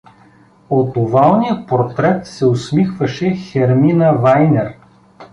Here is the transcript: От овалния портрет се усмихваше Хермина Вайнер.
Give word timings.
От 0.69 0.97
овалния 0.97 1.65
портрет 1.67 2.25
се 2.27 2.45
усмихваше 2.45 3.35
Хермина 3.35 4.13
Вайнер. 4.17 4.73